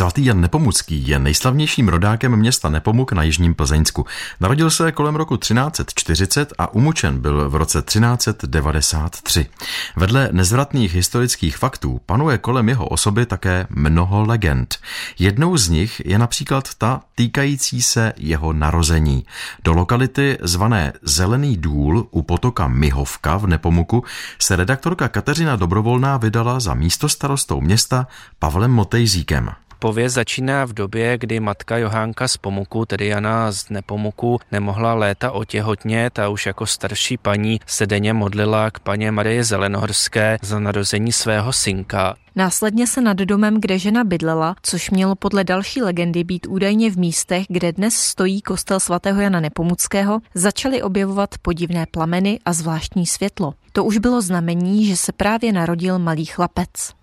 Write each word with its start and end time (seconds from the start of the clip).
Svatý 0.00 0.24
Jan 0.24 0.40
Nepomucký 0.40 1.08
je 1.08 1.18
nejslavnějším 1.18 1.88
rodákem 1.88 2.36
města 2.36 2.68
Nepomuk 2.68 3.12
na 3.12 3.22
Jižním 3.22 3.54
Plzeňsku. 3.54 4.06
Narodil 4.40 4.70
se 4.70 4.92
kolem 4.92 5.16
roku 5.16 5.36
1340 5.36 6.52
a 6.58 6.74
umučen 6.74 7.20
byl 7.20 7.50
v 7.50 7.54
roce 7.54 7.82
1393. 7.82 9.46
Vedle 9.96 10.28
nezvratných 10.32 10.94
historických 10.94 11.56
faktů 11.56 12.00
panuje 12.06 12.38
kolem 12.38 12.68
jeho 12.68 12.88
osoby 12.88 13.26
také 13.26 13.66
mnoho 13.70 14.26
legend. 14.26 14.78
Jednou 15.18 15.56
z 15.56 15.68
nich 15.68 16.02
je 16.04 16.18
například 16.18 16.74
ta 16.78 17.00
týkající 17.14 17.82
se 17.82 18.12
jeho 18.16 18.52
narození. 18.52 19.24
Do 19.64 19.72
lokality 19.72 20.38
zvané 20.42 20.92
Zelený 21.02 21.56
důl 21.56 22.06
u 22.10 22.22
potoka 22.22 22.68
Mihovka 22.68 23.36
v 23.36 23.46
Nepomuku 23.46 24.04
se 24.38 24.56
redaktorka 24.56 25.08
Kateřina 25.08 25.56
Dobrovolná 25.56 26.16
vydala 26.16 26.60
za 26.60 26.74
místo 26.74 27.08
starostou 27.08 27.60
města 27.60 28.06
Pavlem 28.38 28.70
Motejzíkem. 28.70 29.50
Pověst 29.82 30.12
začíná 30.12 30.64
v 30.64 30.72
době, 30.72 31.18
kdy 31.18 31.40
matka 31.40 31.76
Johánka 31.78 32.28
z 32.28 32.36
Pomuku, 32.36 32.86
tedy 32.86 33.06
Jana 33.06 33.52
z 33.52 33.70
Nepomuku, 33.70 34.38
nemohla 34.52 34.94
léta 34.94 35.30
otěhotnět 35.30 36.18
a 36.18 36.28
už 36.28 36.46
jako 36.46 36.66
starší 36.66 37.16
paní 37.16 37.60
se 37.66 37.86
denně 37.86 38.12
modlila 38.12 38.70
k 38.70 38.78
paně 38.78 39.12
Marie 39.12 39.44
Zelenohorské 39.44 40.38
za 40.42 40.58
narození 40.58 41.12
svého 41.12 41.52
synka. 41.52 42.16
Následně 42.36 42.86
se 42.86 43.00
nad 43.00 43.16
domem, 43.16 43.60
kde 43.60 43.78
žena 43.78 44.04
bydlela, 44.04 44.54
což 44.62 44.90
mělo 44.90 45.14
podle 45.14 45.44
další 45.44 45.82
legendy 45.82 46.24
být 46.24 46.46
údajně 46.46 46.90
v 46.90 46.98
místech, 46.98 47.46
kde 47.48 47.72
dnes 47.72 47.94
stojí 47.94 48.42
kostel 48.42 48.80
svatého 48.80 49.20
Jana 49.20 49.40
Nepomuckého, 49.40 50.20
začaly 50.34 50.82
objevovat 50.82 51.30
podivné 51.42 51.86
plameny 51.90 52.38
a 52.44 52.52
zvláštní 52.52 53.06
světlo. 53.06 53.54
To 53.72 53.84
už 53.84 53.98
bylo 53.98 54.22
znamení, 54.22 54.86
že 54.86 54.96
se 54.96 55.12
právě 55.12 55.52
narodil 55.52 55.98
malý 55.98 56.24
chlapec. 56.24 56.99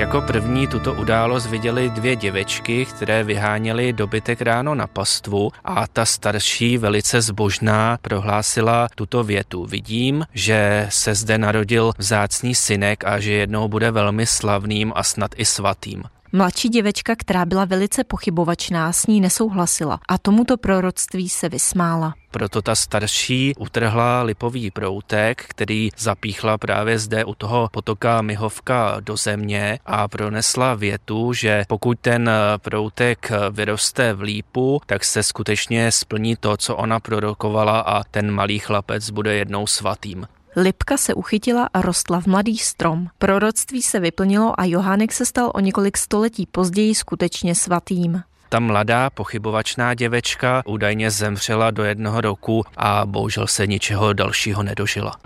Jako 0.00 0.20
první 0.20 0.66
tuto 0.66 0.94
událost 0.94 1.46
viděli 1.46 1.90
dvě 1.90 2.16
děvečky, 2.16 2.86
které 2.86 3.24
vyháněly 3.24 3.92
dobytek 3.92 4.42
ráno 4.42 4.74
na 4.74 4.86
pastvu 4.86 5.50
a 5.64 5.86
ta 5.86 6.04
starší, 6.04 6.78
velice 6.78 7.20
zbožná, 7.20 7.98
prohlásila 8.02 8.88
tuto 8.94 9.24
větu. 9.24 9.66
Vidím, 9.66 10.24
že 10.34 10.86
se 10.88 11.14
zde 11.14 11.38
narodil 11.38 11.92
vzácný 11.98 12.54
synek 12.54 13.04
a 13.04 13.20
že 13.20 13.32
jednou 13.32 13.68
bude 13.68 13.90
velmi 13.90 14.26
slavným 14.26 14.92
a 14.96 15.02
snad 15.02 15.30
i 15.36 15.44
svatým. 15.44 16.02
Mladší 16.32 16.68
děvečka, 16.68 17.16
která 17.16 17.46
byla 17.46 17.64
velice 17.64 18.04
pochybovačná, 18.04 18.92
s 18.92 19.06
ní 19.06 19.20
nesouhlasila 19.20 20.00
a 20.08 20.18
tomuto 20.18 20.56
proroctví 20.56 21.28
se 21.28 21.48
vysmála. 21.48 22.14
Proto 22.30 22.62
ta 22.62 22.74
starší 22.74 23.54
utrhla 23.58 24.22
lipový 24.22 24.70
proutek, 24.70 25.44
který 25.48 25.90
zapíchla 25.98 26.58
právě 26.58 26.98
zde 26.98 27.24
u 27.24 27.34
toho 27.34 27.68
potoka 27.72 28.22
Mihovka 28.22 28.96
do 29.00 29.16
země 29.16 29.78
a 29.86 30.08
pronesla 30.08 30.74
větu, 30.74 31.32
že 31.32 31.64
pokud 31.68 31.98
ten 32.00 32.30
proutek 32.58 33.30
vyroste 33.50 34.12
v 34.12 34.20
lípu, 34.20 34.80
tak 34.86 35.04
se 35.04 35.22
skutečně 35.22 35.92
splní 35.92 36.36
to, 36.36 36.56
co 36.56 36.76
ona 36.76 37.00
prorokovala 37.00 37.80
a 37.80 38.04
ten 38.04 38.30
malý 38.30 38.58
chlapec 38.58 39.10
bude 39.10 39.34
jednou 39.34 39.66
svatým. 39.66 40.26
Lipka 40.56 40.96
se 40.96 41.14
uchytila 41.14 41.68
a 41.74 41.82
rostla 41.82 42.20
v 42.20 42.26
mladý 42.26 42.58
strom. 42.58 43.06
Proroctví 43.18 43.82
se 43.82 44.00
vyplnilo 44.00 44.60
a 44.60 44.64
Johánek 44.64 45.12
se 45.12 45.26
stal 45.26 45.50
o 45.54 45.60
několik 45.60 45.96
století 45.96 46.46
později 46.46 46.94
skutečně 46.94 47.54
svatým. 47.54 48.22
Ta 48.48 48.60
mladá 48.60 49.10
pochybovačná 49.10 49.94
děvečka 49.94 50.62
údajně 50.66 51.10
zemřela 51.10 51.70
do 51.70 51.84
jednoho 51.84 52.20
roku 52.20 52.64
a 52.76 53.06
bohužel 53.06 53.46
se 53.46 53.66
ničeho 53.66 54.12
dalšího 54.12 54.62
nedožila. 54.62 55.16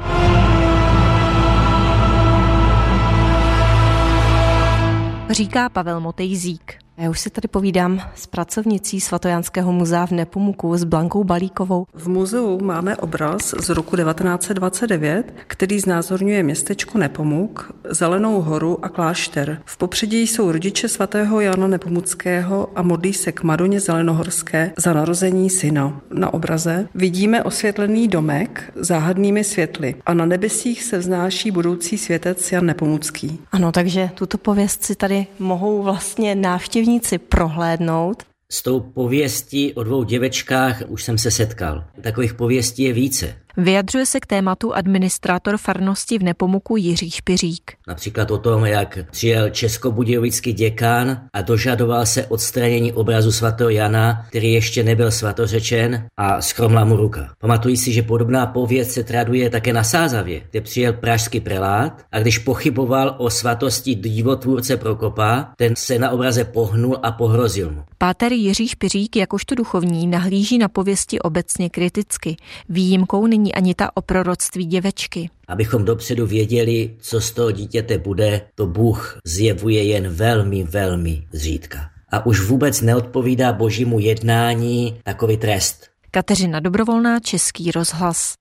Říká 5.31 5.69
Pavel 5.69 6.01
Motejzík. 6.01 6.74
Já 6.99 7.11
už 7.11 7.21
si 7.21 7.31
tady 7.31 7.49
povídám 7.49 8.01
s 8.15 8.27
pracovnicí 8.27 9.01
Svatojanského 9.01 9.73
muzea 9.73 10.07
v 10.07 10.11
Nepomuku 10.11 10.77
s 10.77 10.85
Blankou 10.85 11.25
Balíkovou. 11.25 11.87
V 11.95 12.09
muzeu 12.09 12.59
máme 12.63 12.97
obraz 12.97 13.55
z 13.61 13.69
roku 13.69 13.97
1929, 13.97 15.35
který 15.47 15.81
znázorňuje 15.81 16.43
městečko 16.43 16.99
Nepomuk, 16.99 17.73
Zelenou 17.91 18.41
horu 18.41 18.85
a 18.85 18.89
klášter. 18.89 19.63
V 19.65 19.77
popředí 19.77 20.27
jsou 20.27 20.53
rodiče 20.53 20.89
svatého 20.89 21.41
Jana 21.41 21.67
Nepomuckého 21.67 22.69
a 22.77 22.83
modlí 22.83 23.13
se 23.13 23.33
k 23.33 23.43
Madoně 23.43 23.81
Zelenohorské 23.81 24.73
za 24.77 24.93
narození 24.93 25.51
syna. 25.51 26.01
Na 26.11 26.35
obraze 26.35 26.89
vidíme 26.95 27.43
osvětlený 27.43 28.09
domek 28.09 28.73
záhadnými 28.75 29.45
světly 29.45 29.95
a 30.07 30.15
na 30.15 30.27
nebesích 30.27 30.83
se 30.83 30.99
vznáší 30.99 31.51
budoucí 31.51 31.99
světec 31.99 32.53
Jan 32.53 32.67
Nepomucký. 32.67 33.41
Ano, 33.53 33.73
takže 33.73 34.11
tuto 34.15 34.39
pověst 34.39 34.85
si 34.85 34.95
tady 34.95 35.27
mohou 35.39 35.83
vlastně 35.83 36.35
návštěvit 36.35 36.84
návštěvníci 36.85 37.19
prohlédnout. 37.19 38.23
S 38.51 38.63
tou 38.63 38.81
pověstí 38.81 39.75
o 39.75 39.83
dvou 39.83 40.05
děvečkách 40.05 40.83
už 40.89 41.05
jsem 41.05 41.19
se 41.19 41.31
setkal. 41.31 41.85
Takových 42.03 42.35
pověstí 42.35 42.83
je 42.83 42.93
více. 42.93 43.35
Vyjadřuje 43.57 44.07
se 44.07 44.21
k 44.21 44.27
tématu 44.27 44.75
administrátor 44.75 45.57
farnosti 45.57 46.19
v 46.19 46.23
Nepomuku 46.23 46.77
Jiří 46.77 47.11
Špiřík. 47.11 47.73
Například 47.89 48.31
o 48.31 48.39
tom, 48.39 48.65
jak 48.65 48.99
přijel 49.11 49.51
českobudějovický 49.51 50.53
děkán 50.53 51.21
a 51.33 51.43
dožadoval 51.43 52.07
se 52.07 52.27
odstranění 52.27 52.93
obrazu 52.93 53.33
svatého 53.33 53.71
Jana, 53.71 54.25
který 54.29 54.53
ještě 54.53 54.83
nebyl 54.83 55.11
svatořečen 55.11 56.07
a 56.17 56.41
skromla 56.41 56.85
mu 56.85 56.97
ruka. 56.97 57.29
Pamatují 57.39 57.77
si, 57.77 57.93
že 57.93 58.03
podobná 58.03 58.47
pověst 58.47 58.91
se 58.91 59.05
traduje 59.05 59.51
také 59.51 59.73
na 59.73 59.85
Sázavě, 59.85 60.43
kde 60.51 60.61
přijel 60.61 60.93
pražský 60.93 61.41
prelát 61.41 62.03
a 62.13 62.19
když 62.19 62.39
pochyboval 62.39 63.15
o 63.19 63.31
svatosti 63.31 63.95
divotvůrce 63.95 64.77
Prokopa, 64.77 65.49
ten 65.57 65.77
se 65.77 65.99
na 65.99 66.11
obraze 66.11 66.45
pohnul 66.45 66.99
a 67.03 67.13
pohrozil 67.13 67.71
mu. 67.71 67.83
Páter 67.99 68.33
Jiří 68.33 68.69
Špiřík 68.69 69.17
jakožto 69.17 69.55
duchovní 69.55 70.07
nahlíží 70.07 70.59
na 70.59 70.69
pověsti 70.69 71.19
obecně 71.19 71.71
kriticky. 71.71 72.37
Výjimkou 72.69 73.27
není 73.27 73.44
není 73.45 73.55
ani 73.55 73.75
ta 73.75 73.97
o 73.97 74.03
proroctví 74.03 74.65
děvečky. 74.67 75.31
Abychom 75.49 75.85
dopředu 75.85 76.27
věděli, 76.27 76.91
co 77.01 77.21
z 77.21 77.31
toho 77.31 77.51
dítěte 77.51 77.99
bude, 77.99 78.41
to 78.55 78.67
Bůh 78.67 79.19
zjevuje 79.25 79.83
jen 79.85 80.09
velmi, 80.09 80.65
velmi 80.65 81.23
zřídka. 81.33 81.79
A 82.13 82.27
už 82.27 82.41
vůbec 82.41 82.81
neodpovídá 82.81 83.53
božímu 83.53 83.99
jednání 83.99 84.97
takový 85.05 85.37
trest. 85.37 85.89
Kateřina 86.11 86.61
Dobrovolná, 86.61 87.21
Český 87.21 87.71
rozhlas. 87.71 88.35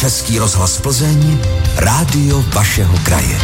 Český 0.00 0.38
rozhlas 0.38 0.80
Plzeň, 0.80 1.38
rádio 1.76 2.42
vašeho 2.42 2.98
kraje. 3.04 3.38